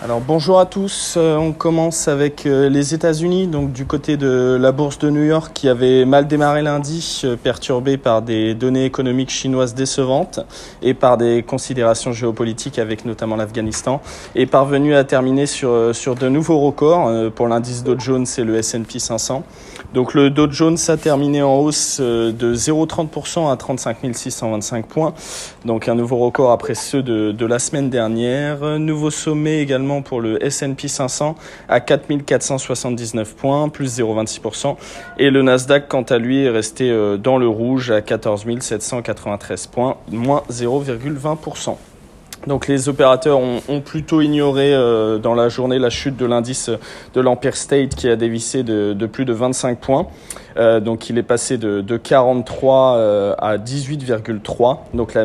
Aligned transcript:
Alors 0.00 0.20
bonjour 0.20 0.60
à 0.60 0.66
tous, 0.66 1.14
euh, 1.16 1.36
on 1.36 1.52
commence 1.52 2.06
avec 2.06 2.46
euh, 2.46 2.68
les 2.68 2.94
États-Unis, 2.94 3.48
donc 3.48 3.72
du 3.72 3.84
côté 3.84 4.16
de 4.16 4.56
la 4.58 4.70
bourse 4.70 5.00
de 5.00 5.10
New 5.10 5.24
York 5.24 5.50
qui 5.52 5.68
avait 5.68 6.04
mal 6.04 6.28
démarré 6.28 6.62
lundi, 6.62 7.22
euh, 7.24 7.34
perturbé 7.34 7.96
par 7.96 8.22
des 8.22 8.54
données 8.54 8.84
économiques 8.84 9.30
chinoises 9.30 9.74
décevantes 9.74 10.38
et 10.82 10.94
par 10.94 11.16
des 11.16 11.42
considérations 11.42 12.12
géopolitiques 12.12 12.78
avec 12.78 13.06
notamment 13.06 13.34
l'Afghanistan, 13.34 14.00
est 14.36 14.46
parvenu 14.46 14.94
à 14.94 15.02
terminer 15.02 15.46
sur, 15.46 15.92
sur 15.92 16.14
de 16.14 16.28
nouveaux 16.28 16.60
records 16.60 17.32
pour 17.32 17.48
l'indice 17.48 17.82
Dow 17.82 17.98
Jones 17.98 18.26
et 18.38 18.44
le 18.44 18.54
S&P 18.54 19.00
500. 19.00 19.42
Donc 19.94 20.14
le 20.14 20.30
Dow 20.30 20.48
Jones 20.48 20.78
a 20.86 20.96
terminé 20.96 21.42
en 21.42 21.56
hausse 21.56 22.00
de 22.00 22.54
0,30% 22.54 23.50
à 23.50 23.56
35 23.56 23.96
625 24.12 24.86
points, 24.86 25.14
donc 25.64 25.88
un 25.88 25.96
nouveau 25.96 26.18
record 26.18 26.52
après 26.52 26.76
ceux 26.76 27.02
de, 27.02 27.32
de 27.32 27.46
la 27.46 27.58
semaine 27.58 27.90
dernière. 27.90 28.78
Nouveau 28.78 29.10
sommet 29.10 29.58
également 29.58 29.87
pour 30.02 30.20
le 30.20 30.42
S&P 30.44 30.88
500 30.88 31.34
à 31.68 31.80
4479 31.80 33.34
points, 33.34 33.68
plus 33.68 33.98
0,26%. 33.98 34.76
Et 35.18 35.30
le 35.30 35.42
Nasdaq, 35.42 35.88
quant 35.88 36.02
à 36.02 36.18
lui, 36.18 36.44
est 36.44 36.50
resté 36.50 36.90
euh, 36.90 37.16
dans 37.16 37.38
le 37.38 37.48
rouge 37.48 37.90
à 37.90 38.02
14 38.02 38.46
793 38.60 39.66
points, 39.66 39.96
moins 40.10 40.42
0,20%. 40.50 41.76
Donc 42.48 42.66
les 42.66 42.88
opérateurs 42.88 43.38
ont, 43.38 43.80
plutôt 43.80 44.22
ignoré 44.22 44.74
euh, 44.74 45.18
dans 45.18 45.34
la 45.34 45.50
journée 45.50 45.78
la 45.78 45.90
chute 45.90 46.16
de 46.16 46.24
l'indice 46.24 46.70
de 47.14 47.20
l'Empire 47.20 47.54
State 47.54 47.94
qui 47.94 48.08
a 48.08 48.16
dévissé 48.16 48.62
de, 48.62 49.06
plus 49.06 49.26
de 49.26 49.34
25 49.34 49.78
points. 49.78 50.08
Euh, 50.58 50.80
donc 50.80 51.08
il 51.08 51.18
est 51.18 51.22
passé 51.22 51.56
de, 51.56 51.80
de 51.80 51.96
43 51.96 52.96
euh, 52.96 53.34
à 53.38 53.56
18,3. 53.58 54.78
Donc 54.94 55.16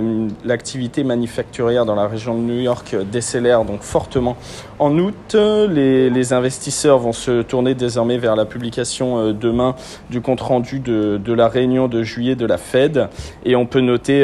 l'activité 0.46 1.04
manufacturière 1.04 1.86
dans 1.86 1.96
la 1.96 2.08
région 2.08 2.36
de 2.36 2.42
New 2.42 2.60
York 2.60 2.96
décélère 3.12 3.66
donc 3.66 3.82
fortement 3.82 4.38
en 4.80 4.98
août. 4.98 5.36
Les, 5.36 6.34
investisseurs 6.34 7.00
vont 7.00 7.12
se 7.12 7.42
tourner 7.42 7.76
désormais 7.76 8.18
vers 8.18 8.36
la 8.36 8.46
publication 8.46 9.20
euh, 9.20 9.34
demain 9.34 9.76
du 10.10 10.22
compte 10.22 10.40
rendu 10.40 10.80
de, 10.80 11.34
la 11.34 11.48
réunion 11.48 11.88
de 11.88 12.02
juillet 12.02 12.36
de 12.36 12.46
la 12.46 12.58
Fed. 12.58 13.10
Et 13.44 13.56
on 13.56 13.66
peut 13.66 13.82
noter 13.82 14.24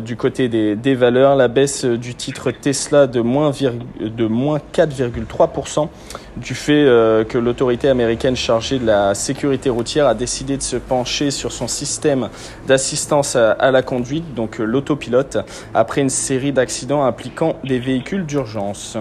du 0.00 0.16
côté 0.16 0.48
des, 0.48 0.94
valeurs 0.94 1.36
la 1.36 1.48
baisse 1.48 1.84
du 1.84 2.14
titre 2.14 2.39
Tesla 2.48 3.06
de 3.06 3.20
moins, 3.20 3.52
de 4.00 4.26
moins 4.26 4.58
4,3% 4.72 5.88
du 6.36 6.54
fait 6.54 6.84
que 7.28 7.38
l'autorité 7.38 7.88
américaine 7.88 8.36
chargée 8.36 8.78
de 8.78 8.86
la 8.86 9.14
sécurité 9.14 9.68
routière 9.68 10.06
a 10.06 10.14
décidé 10.14 10.56
de 10.56 10.62
se 10.62 10.76
pencher 10.76 11.30
sur 11.30 11.52
son 11.52 11.68
système 11.68 12.28
d'assistance 12.66 13.36
à 13.36 13.70
la 13.70 13.82
conduite, 13.82 14.34
donc 14.34 14.60
euh, 14.60 14.64
l'autopilote, 14.64 15.38
après 15.74 16.00
une 16.00 16.10
série 16.10 16.52
d'accidents 16.52 17.04
impliquant 17.04 17.56
des 17.64 17.78
véhicules 17.78 18.26
d'urgence. 18.26 18.96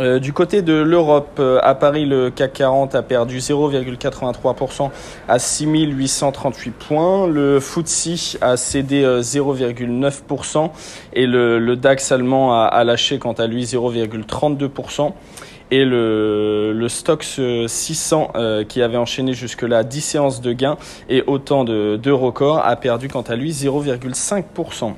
Euh, 0.00 0.18
du 0.18 0.32
côté 0.32 0.62
de 0.62 0.74
l'Europe, 0.74 1.36
euh, 1.38 1.58
à 1.62 1.74
Paris, 1.74 2.04
le 2.04 2.30
CAC 2.30 2.52
40 2.54 2.94
a 2.94 3.02
perdu 3.02 3.38
0,83% 3.38 4.90
à 5.28 5.38
6838 5.38 6.70
points. 6.70 7.26
Le 7.26 7.60
FTSE 7.60 8.38
a 8.40 8.56
cédé 8.56 9.04
0,9% 9.04 10.70
et 11.12 11.26
le, 11.26 11.74
DAX 11.76 12.12
allemand 12.12 12.54
a, 12.60 12.84
lâché 12.84 13.18
quant 13.18 13.32
à 13.32 13.46
lui 13.46 13.64
0,32% 13.64 15.12
et 15.70 15.84
le, 15.84 16.72
le 16.72 16.88
Stox 16.88 17.40
600 17.66 18.32
euh, 18.34 18.64
qui 18.64 18.82
avait 18.82 18.96
enchaîné 18.96 19.32
jusque-là 19.32 19.82
10 19.82 20.00
séances 20.00 20.40
de 20.40 20.52
gains 20.52 20.76
et 21.08 21.22
autant 21.26 21.64
de, 21.64 21.96
de 21.96 22.10
records 22.10 22.58
a 22.64 22.76
perdu 22.76 23.08
quant 23.08 23.22
à 23.22 23.34
lui 23.34 23.50
0,5%. 23.50 24.94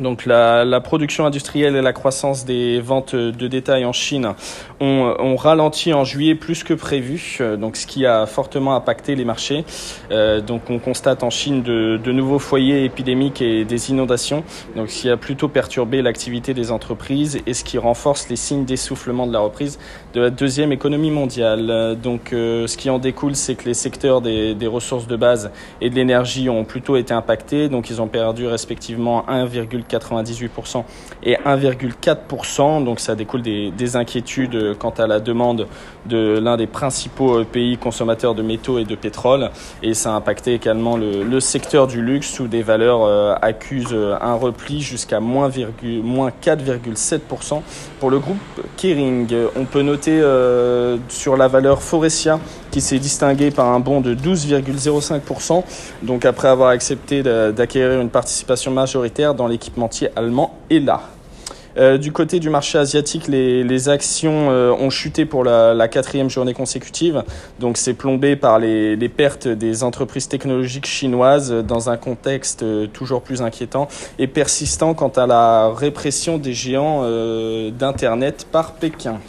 Donc 0.00 0.24
la, 0.24 0.80
production 0.80 1.26
industrielle 1.26 1.76
et 1.76 1.82
la 1.82 1.92
croissance 1.92 2.44
des 2.44 2.80
ventes 2.80 3.14
de 3.14 3.48
détail 3.48 3.84
en 3.84 3.92
Chine 3.92 4.34
ont, 4.80 5.36
ralenti 5.36 5.92
en 5.92 6.04
juillet 6.04 6.34
plus 6.34 6.64
que 6.64 6.74
prévu, 6.74 7.38
euh, 7.40 7.56
donc 7.56 7.76
ce 7.76 7.86
qui 7.86 8.04
a 8.06 8.26
fortement 8.26 8.74
impacté 8.74 9.14
les 9.14 9.24
marchés. 9.24 9.64
Euh, 10.10 10.40
donc 10.40 10.62
on 10.70 10.78
constate 10.78 11.22
en 11.22 11.30
Chine 11.30 11.62
de, 11.62 11.98
nouveaux 12.10 12.38
foyers 12.38 12.84
épidémiques 12.84 13.40
et 13.40 13.64
des 13.64 13.90
inondations, 13.90 14.42
donc 14.74 14.90
ce 14.90 15.02
qui 15.02 15.10
a 15.10 15.16
plutôt 15.16 15.48
perturbé 15.48 16.02
l'activité 16.02 16.54
des 16.54 16.72
entreprises 16.72 17.40
et 17.46 17.54
ce 17.54 17.62
qui 17.62 17.78
renforce 17.78 18.28
les 18.28 18.36
signes 18.36 18.64
d'essoufflement 18.64 19.26
de 19.26 19.32
la 19.32 19.38
reprise 19.40 19.78
de 20.12 20.20
la 20.20 20.30
deuxième 20.30 20.72
économie 20.72 21.10
mondiale. 21.10 21.96
Donc 22.02 22.32
euh, 22.32 22.66
ce 22.66 22.76
qui 22.76 22.90
en 22.90 22.98
découle, 22.98 23.36
c'est 23.36 23.54
que 23.54 23.66
les 23.66 23.74
secteurs 23.74 24.20
des, 24.20 24.54
des 24.54 24.66
ressources 24.66 25.06
de 25.06 25.16
base 25.16 25.50
et 25.80 25.90
de 25.90 25.94
l'énergie 25.94 26.48
ont 26.48 26.64
plutôt 26.64 26.96
été 26.96 27.14
impactés, 27.14 27.68
donc 27.68 27.90
ils 27.90 28.02
ont 28.02 28.08
perdu 28.08 28.46
respectivement 28.46 29.24
1,4 29.28 29.89
98% 29.90 30.84
et 31.22 31.34
1,4%. 31.34 32.84
Donc 32.84 33.00
ça 33.00 33.14
découle 33.14 33.42
des, 33.42 33.70
des, 33.70 33.96
inquiétudes 33.96 34.76
quant 34.78 34.90
à 34.90 35.06
la 35.06 35.20
demande 35.20 35.66
de 36.06 36.38
l'un 36.38 36.56
des 36.56 36.66
principaux 36.66 37.44
pays 37.44 37.76
consommateurs 37.76 38.34
de 38.34 38.42
métaux 38.42 38.78
et 38.78 38.84
de 38.84 38.94
pétrole. 38.94 39.50
Et 39.82 39.94
ça 39.94 40.12
a 40.12 40.14
impacté 40.14 40.54
également 40.54 40.96
le, 40.96 41.40
secteur 41.40 41.86
du 41.86 42.02
luxe 42.02 42.38
où 42.38 42.48
des 42.48 42.62
valeurs 42.62 43.02
euh, 43.02 43.34
accusent 43.40 43.96
un 44.20 44.34
repli 44.34 44.82
jusqu'à 44.82 45.20
moins, 45.20 45.48
4,7% 45.48 47.62
pour 47.98 48.10
le 48.10 48.18
groupe 48.18 48.36
Kering. 48.76 49.34
On 49.56 49.64
peut 49.64 49.82
noter 49.82 50.20
euh, 50.20 50.98
sur 51.08 51.36
la 51.36 51.48
valeur 51.48 51.82
Forestia 51.82 52.38
qui 52.70 52.80
s'est 52.80 52.98
distingué 52.98 53.50
par 53.50 53.66
un 53.68 53.80
bond 53.80 54.00
de 54.00 54.14
12,05%, 54.14 55.62
donc 56.02 56.24
après 56.24 56.48
avoir 56.48 56.70
accepté 56.70 57.22
d'acquérir 57.22 58.00
une 58.00 58.10
participation 58.10 58.70
majoritaire 58.70 59.34
dans 59.34 59.46
l'équipement 59.46 59.90
allemand 60.16 60.54
là. 60.70 61.02
Euh, 61.76 61.98
du 61.98 62.10
côté 62.10 62.40
du 62.40 62.50
marché 62.50 62.78
asiatique, 62.78 63.28
les, 63.28 63.88
actions 63.88 64.50
euh, 64.50 64.72
ont 64.72 64.90
chuté 64.90 65.24
pour 65.24 65.44
la, 65.44 65.88
quatrième 65.88 66.28
journée 66.28 66.52
consécutive. 66.52 67.22
Donc 67.60 67.76
c'est 67.76 67.94
plombé 67.94 68.36
par 68.36 68.58
les, 68.58 68.96
les, 68.96 69.08
pertes 69.08 69.46
des 69.46 69.84
entreprises 69.84 70.28
technologiques 70.28 70.86
chinoises 70.86 71.52
dans 71.52 71.88
un 71.88 71.96
contexte 71.96 72.62
euh, 72.62 72.86
toujours 72.86 73.22
plus 73.22 73.40
inquiétant 73.40 73.88
et 74.18 74.26
persistant 74.26 74.94
quant 74.94 75.08
à 75.08 75.26
la 75.26 75.72
répression 75.72 76.38
des 76.38 76.52
géants 76.52 77.02
euh, 77.04 77.70
d'Internet 77.70 78.46
par 78.50 78.74
Pékin. 78.74 79.20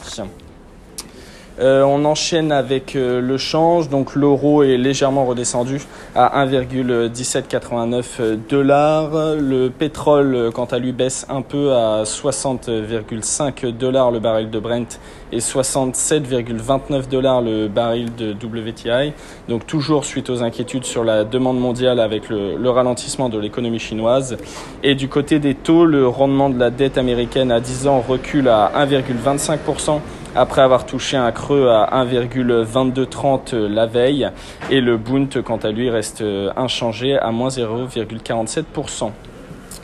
Euh, 1.62 1.84
on 1.84 2.06
enchaîne 2.06 2.52
avec 2.52 2.96
euh, 2.96 3.22
le 3.22 3.38
change, 3.38 3.88
donc 3.88 4.16
l'euro 4.16 4.64
est 4.64 4.78
légèrement 4.78 5.26
redescendu 5.26 5.80
à 6.16 6.44
1,1789 6.46 8.38
dollars. 8.50 9.12
Le 9.40 9.70
pétrole, 9.70 10.50
quant 10.56 10.66
à 10.66 10.80
lui, 10.80 10.92
baisse 10.92 11.28
un 11.30 11.44
peu 11.44 11.74
à 11.74 12.02
60,5 12.04 13.78
dollars 13.78 14.10
le 14.10 14.20
baril 14.20 14.50
de 14.50 14.60
Brent 14.60 15.00
et 15.32 15.38
67,29 15.38 17.08
dollars 17.10 17.42
le 17.42 17.68
baril 17.68 18.10
de 18.16 18.34
WTI. 18.34 19.14
Donc 19.48 19.68
toujours 19.68 20.04
suite 20.06 20.32
aux 20.32 20.42
inquiétudes 20.42 20.86
sur 20.86 21.04
la 21.04 21.24
demande 21.24 21.60
mondiale 21.60 22.00
avec 22.00 22.30
le, 22.30 22.58
le 22.58 22.70
ralentissement 22.72 23.30
de 23.30 23.38
l'économie 23.38 23.78
chinoise. 23.78 24.38
Et 24.82 24.96
du 24.96 25.10
côté 25.10 25.38
des 25.38 25.54
taux, 25.54 25.86
le 25.86 26.08
rendement 26.08 26.50
de 26.50 26.58
la 26.58 26.72
dette 26.72 26.98
américaine 26.98 27.52
à 27.52 27.60
10 27.60 27.88
ans 27.88 28.04
recule 28.06 28.48
à 28.50 28.72
1,25% 28.76 30.00
après 30.36 30.62
avoir 30.62 30.86
touché 30.86 31.18
un 31.18 31.32
creux 31.32 31.70
à 31.70 32.04
1,2230 32.06 33.56
la 33.56 33.86
veille 33.86 34.30
et 34.70 34.82
le 34.82 34.98
Bund 34.98 35.42
quant 35.44 35.58
à 35.58 35.72
lui 35.72 35.90
reste 35.90 36.24
inchangé 36.56 37.18
à 37.18 37.32
moins 37.32 37.50
0,47%. 37.50 39.12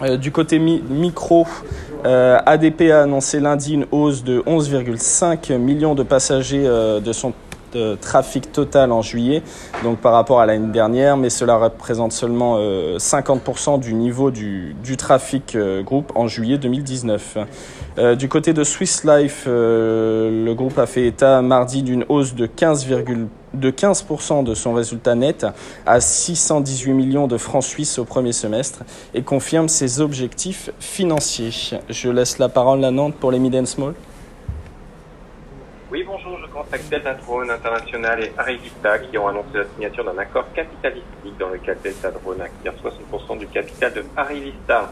Euh, 0.04 0.18
du 0.18 0.32
côté 0.32 0.60
mi 0.60 0.84
micro, 0.90 1.48
euh, 2.06 2.38
ADP 2.46 2.92
a 2.92 3.02
annoncé 3.04 3.40
lundi 3.40 3.74
une 3.74 3.88
hausse 3.92 4.24
de 4.24 4.42
11,5 4.42 5.58
millions 5.58 5.96
de 5.96 6.04
passagers 6.04 6.68
euh, 6.68 7.00
de 7.00 7.12
son 7.14 7.34
de 7.74 7.96
trafic 7.96 8.52
total 8.52 8.92
en 8.92 9.02
juillet, 9.02 9.44
donc 9.84 10.00
par 10.00 10.14
rapport 10.14 10.40
à 10.40 10.46
l'année 10.46 10.72
dernière, 10.72 11.18
mais 11.18 11.30
cela 11.30 11.58
représente 11.58 12.12
seulement 12.12 12.58
50% 12.58 13.76
euh, 13.76 13.78
du 13.78 13.94
niveau 13.94 14.32
du, 14.32 14.76
du 14.84 14.98
trafic 14.98 15.56
euh, 15.56 15.84
groupe 15.84 16.12
en 16.16 16.28
juillet 16.28 16.58
2019. 16.58 17.38
Euh, 17.98 18.16
du 18.16 18.30
côté 18.30 18.54
de 18.54 18.64
Swiss 18.64 19.04
Life, 19.06 19.46
euh, 19.48 20.46
le 20.46 20.54
groupe 20.54 20.78
a 20.78 20.86
fait 20.86 21.08
état 21.08 21.42
mardi 21.42 21.82
d'une 21.82 22.06
hausse 22.10 22.36
de 22.36 22.46
15, 22.46 22.88
de 23.56 23.72
15% 23.72 24.44
de 24.44 24.54
son 24.54 24.74
résultat 24.74 25.16
net 25.16 25.48
à 25.86 26.00
618 26.00 26.94
millions 26.94 27.28
de 27.28 27.38
francs 27.38 27.64
suisses 27.64 27.98
au 27.98 28.06
premier 28.06 28.34
semestre 28.34 28.84
et 29.16 29.24
confirme 29.24 29.68
ses 29.68 30.00
objectifs 30.00 30.70
financiers. 30.80 31.80
Je 31.90 32.10
laisse 32.10 32.38
la 32.38 32.50
parole 32.50 32.86
à 32.86 32.92
Nantes 32.92 33.16
pour 33.16 33.32
les 33.32 33.40
mid 33.40 33.56
and 33.56 33.66
small. 33.66 33.94
Delta 36.90 37.14
Drone 37.14 37.50
International 37.50 38.24
et 38.24 38.32
Arivista 38.38 39.00
qui 39.00 39.18
ont 39.18 39.28
annoncé 39.28 39.50
la 39.54 39.66
signature 39.66 40.04
d'un 40.04 40.18
accord 40.18 40.46
capitalistique 40.54 41.38
dans 41.40 41.50
lequel 41.50 41.78
Delta 41.84 42.12
Drone 42.12 42.42
acquiert 42.42 42.74
60% 42.74 43.38
du 43.38 43.48
capital 43.48 43.94
de 43.94 44.04
Arivista, 44.16 44.92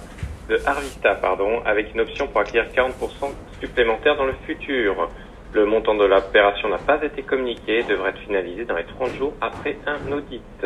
de 0.49 0.59
Arvista, 0.65 1.15
pardon, 1.15 1.61
avec 1.65 1.93
une 1.93 2.01
option 2.01 2.27
pour 2.27 2.41
acquérir 2.41 2.69
40% 2.71 3.31
supplémentaire 3.59 4.15
dans 4.15 4.25
le 4.25 4.35
futur. 4.45 5.09
Le 5.53 5.65
montant 5.65 5.95
de 5.95 6.05
l'opération 6.05 6.69
n'a 6.69 6.77
pas 6.77 7.01
été 7.01 7.23
communiqué 7.23 7.79
et 7.79 7.83
devrait 7.83 8.09
être 8.09 8.19
finalisé 8.19 8.65
dans 8.65 8.75
les 8.75 8.85
30 8.85 9.15
jours 9.15 9.33
après 9.41 9.77
un 9.87 10.11
audit. 10.11 10.65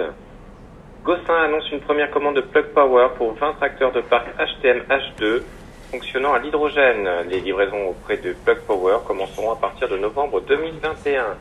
Gossin 1.04 1.36
annonce 1.46 1.72
une 1.72 1.80
première 1.80 2.12
commande 2.12 2.36
de 2.36 2.42
Plug 2.42 2.66
Power 2.74 3.10
pour 3.18 3.34
20 3.36 3.54
tracteurs 3.54 3.92
de 3.92 4.02
parc 4.02 4.28
HTM 4.38 4.84
H2 4.90 5.44
fonctionnant 5.90 6.34
à 6.34 6.40
l'hydrogène. 6.40 7.10
Les 7.30 7.40
livraisons 7.42 7.90
auprès 7.90 8.18
de 8.18 8.34
Plug 8.34 8.60
Power 8.62 8.98
commenceront 9.08 9.52
à 9.52 9.56
partir 9.56 9.90
de 9.90 9.98
novembre 9.98 10.42
2021. 10.42 11.38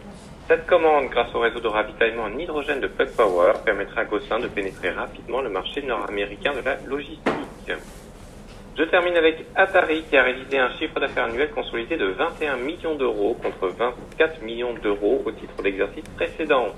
Cette 0.48 0.66
commande, 0.66 1.10
grâce 1.10 1.34
au 1.34 1.40
réseau 1.40 1.60
de 1.60 1.68
ravitaillement 1.68 2.24
en 2.24 2.38
hydrogène 2.38 2.80
de 2.80 2.86
Plug 2.86 3.10
Power, 3.10 3.52
permettra 3.64 4.00
à 4.00 4.04
Gossin 4.04 4.38
de 4.38 4.48
pénétrer 4.48 4.90
rapidement 4.90 5.42
le 5.42 5.50
marché 5.50 5.82
nord-américain 5.82 6.52
de 6.54 6.64
la 6.64 6.76
logistique. 6.86 7.72
Je 8.78 8.84
termine 8.84 9.16
avec 9.16 9.44
Atari 9.54 10.04
qui 10.08 10.16
a 10.16 10.22
réalisé 10.22 10.58
un 10.58 10.70
chiffre 10.78 10.98
d'affaires 11.00 11.24
annuel 11.24 11.50
consolidé 11.50 11.96
de 11.96 12.06
21 12.06 12.56
millions 12.58 12.94
d'euros 12.94 13.36
contre 13.42 13.68
24 13.76 14.42
millions 14.42 14.72
d'euros 14.82 15.20
au 15.26 15.32
titre 15.32 15.54
de 15.58 15.64
l'exercice 15.64 16.04
précédent. 16.16 16.68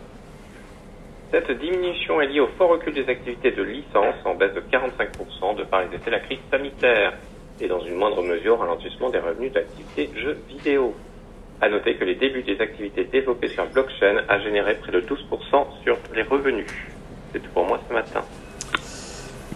Cette 1.31 1.53
diminution 1.53 2.21
est 2.21 2.27
liée 2.27 2.41
au 2.41 2.49
fort 2.59 2.71
recul 2.71 2.95
des 2.95 3.09
activités 3.09 3.53
de 3.53 3.63
licence 3.63 4.17
en 4.25 4.35
baisse 4.35 4.55
de 4.55 4.61
45% 4.61 5.57
de 5.57 5.65
par 5.65 5.83
les 5.83 5.95
effets 5.95 6.07
de 6.07 6.17
la 6.17 6.21
crise 6.21 6.41
sanitaire 6.51 7.13
et 7.61 7.69
dans 7.69 7.81
une 7.81 7.95
moindre 7.95 8.23
mesure 8.23 8.59
ralentissement 8.59 9.11
des 9.11 9.19
revenus 9.19 9.53
d'activités 9.53 10.11
jeux 10.17 10.39
vidéo. 10.49 10.95
À 11.61 11.69
noter 11.69 11.97
que 11.97 12.05
les 12.05 12.15
débuts 12.15 12.43
des 12.43 12.61
activités 12.61 13.05
développées 13.05 13.49
sur 13.49 13.67
blockchain 13.67 14.25
a 14.29 14.41
généré 14.41 14.77
près 14.77 14.93
de 14.93 15.01
12% 15.01 15.83
sur 15.83 15.99
les 16.15 16.23
revenus. 16.23 16.67
C'est 17.33 17.41
tout 17.41 17.51
pour 17.53 17.67
moi 17.67 17.79
ce 17.87 17.93
matin. 17.93 18.23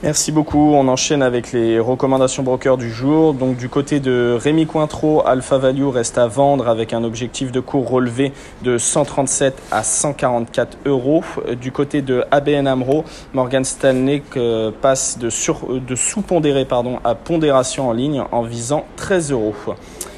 Merci 0.03 0.33
beaucoup. 0.33 0.75
On 0.75 0.89
enchaîne 0.89 1.23
avec 1.23 1.53
les 1.53 1.79
recommandations 1.79 2.43
broker 2.43 2.77
du 2.77 2.91
jour. 2.91 3.33
Donc 3.33 3.57
du 3.57 3.69
côté 3.69 4.01
de 4.01 4.37
Rémi 4.39 4.67
Cointreau, 4.67 5.23
Alpha 5.27 5.57
Value 5.57 5.87
reste 5.87 6.19
à 6.19 6.27
vendre 6.27 6.69
avec 6.69 6.93
un 6.93 7.05
objectif 7.05 7.53
de 7.53 7.61
cours 7.61 7.89
relevé 7.89 8.33
de 8.63 8.77
137 8.77 9.55
à 9.71 9.83
144 9.83 10.79
euros. 10.85 11.23
Du 11.61 11.73
côté 11.73 12.03
de 12.03 12.25
ABN 12.31 12.67
Amro, 12.67 13.05
Morgan 13.33 13.65
Stanley 13.65 14.23
euh, 14.37 14.71
passe 14.83 15.19
de, 15.19 15.31
de 15.79 15.95
sous-pondéré 15.95 16.67
à 17.05 17.15
pondération 17.15 17.89
en 17.89 17.93
ligne 17.93 18.23
en 18.31 18.43
visant 18.43 18.85
13 18.97 19.33
euros. 19.33 19.55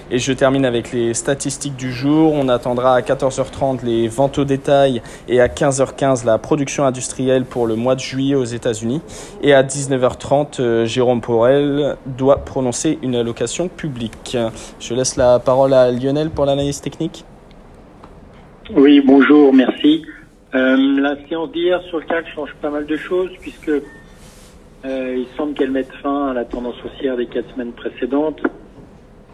Et 0.09 0.19
je 0.19 0.33
termine 0.33 0.65
avec 0.65 0.93
les 0.93 1.15
statistiques 1.15 1.75
du 1.75 1.91
jour. 1.91 2.33
On 2.33 2.49
attendra 2.49 2.95
à 2.95 3.01
14h30 3.01 3.85
les 3.85 4.07
ventes 4.07 4.39
au 4.39 4.45
détail 4.45 5.03
et 5.29 5.41
à 5.41 5.49
15h15 5.49 6.25
la 6.25 6.39
production 6.39 6.85
industrielle 6.85 7.45
pour 7.45 7.67
le 7.67 7.75
mois 7.75 7.97
de 7.97 8.01
juillet 8.01 8.37
aux 8.37 8.45
États-Unis. 8.45 9.01
Et 9.43 9.53
à 9.53 9.65
19h30, 9.65 10.61
euh, 10.61 10.85
Jérôme 10.87 11.21
Porel 11.21 11.97
doit 12.07 12.45
prononcer 12.45 13.01
une 13.03 13.17
allocation 13.17 13.67
publique. 13.67 14.37
Je 14.79 14.95
laisse 14.95 15.17
la 15.17 15.41
parole 15.41 15.75
à 15.75 15.91
Lionel 15.91 16.31
pour 16.31 16.47
l'analyse 16.47 16.81
technique. 16.81 17.25
Oui, 18.77 19.03
bonjour, 19.05 19.53
merci. 19.53 20.05
Euh, 20.55 20.77
la 21.01 21.17
séance 21.29 21.51
d'hier 21.51 21.83
sur 21.89 21.99
le 21.99 22.07
CAC 22.07 22.27
change 22.33 22.55
pas 22.63 22.71
mal 22.71 22.87
de 22.87 22.97
choses 22.97 23.31
puisque 23.41 23.69
euh, 23.71 25.17
il 25.17 25.27
semble 25.37 25.55
qu'elle 25.55 25.73
mette 25.73 25.93
fin 26.01 26.29
à 26.29 26.33
la 26.33 26.45
tendance 26.45 26.77
haussière 26.85 27.17
des 27.17 27.27
quatre 27.27 27.51
semaines 27.53 27.73
précédentes 27.73 28.41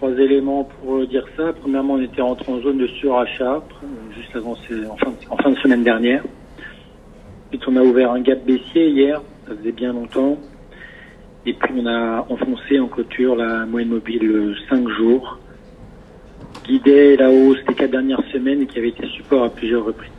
trois 0.02 0.18
éléments 0.18 0.64
pour 0.64 1.06
dire 1.06 1.24
ça. 1.36 1.52
Premièrement, 1.60 1.94
on 1.94 2.02
était 2.02 2.22
rentré 2.22 2.50
en 2.50 2.58
zone 2.60 2.78
de 2.78 2.88
surachat, 2.88 3.62
juste 4.16 4.34
avant, 4.34 4.56
en 5.30 5.36
fin, 5.36 5.50
de 5.50 5.56
semaine 5.58 5.84
dernière. 5.84 6.24
Ensuite, 7.46 7.68
on 7.68 7.76
a 7.76 7.82
ouvert 7.82 8.10
un 8.10 8.20
gap 8.20 8.44
baissier 8.44 8.88
hier, 8.88 9.22
ça 9.46 9.54
faisait 9.54 9.70
bien 9.70 9.92
longtemps. 9.92 10.38
Et 11.46 11.52
puis, 11.52 11.72
on 11.76 11.86
a 11.86 12.26
enfoncé 12.28 12.80
en 12.80 12.88
clôture 12.88 13.36
la 13.36 13.64
moyenne 13.64 13.90
mobile 13.90 14.56
5 14.68 14.88
jours, 14.88 15.38
guidait 16.64 17.14
la 17.16 17.30
hausse 17.30 17.64
des 17.68 17.74
quatre 17.74 17.92
dernières 17.92 18.24
semaines 18.32 18.62
et 18.62 18.66
qui 18.66 18.78
avait 18.80 18.88
été 18.88 19.06
support 19.06 19.44
à 19.44 19.50
plusieurs 19.50 19.84
reprises. 19.84 20.10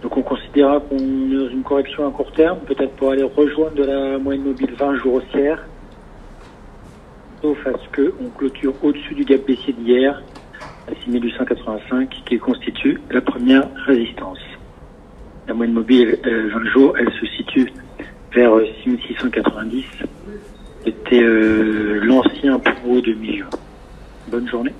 Donc, 0.00 0.16
on 0.16 0.22
considérera 0.22 0.78
qu'on 0.78 0.96
est 0.96 1.36
dans 1.36 1.48
une 1.48 1.64
correction 1.64 2.06
à 2.06 2.12
court 2.12 2.30
terme, 2.30 2.60
peut-être 2.60 2.92
pour 2.92 3.10
aller 3.10 3.24
rejoindre 3.24 3.84
la 3.84 4.16
moyenne 4.18 4.44
mobile 4.44 4.70
20 4.78 4.94
jours 4.98 5.14
haussière 5.14 5.66
sauf 7.44 7.58
à 7.66 7.72
ce 7.72 7.94
qu'on 7.94 8.30
clôture 8.30 8.72
au-dessus 8.82 9.14
du 9.14 9.24
gap 9.24 9.46
baissier 9.46 9.74
d'hier, 9.74 10.22
à 10.88 10.92
6885, 11.04 12.08
qui 12.24 12.38
constitue 12.38 12.98
la 13.10 13.20
première 13.20 13.68
résistance. 13.86 14.38
La 15.46 15.52
moyenne 15.52 15.74
mobile 15.74 16.18
20 16.24 16.30
euh, 16.30 16.64
jours, 16.72 16.94
elle 16.98 17.12
se 17.20 17.26
situe 17.36 17.70
vers 18.32 18.50
6690. 18.82 19.84
C'était 20.86 21.22
euh, 21.22 22.00
l'ancien 22.02 22.58
de 22.58 23.12
milieu. 23.12 23.44
Bonne 24.28 24.48
journée. 24.48 24.72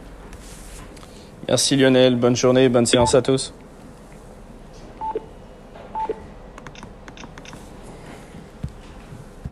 Merci 1.47 1.77
Lionel, 1.77 2.17
bonne 2.17 2.37
journée, 2.37 2.71
bonne 2.71 2.87
séance 2.87 3.15
à 3.15 3.21
tous. 3.21 3.53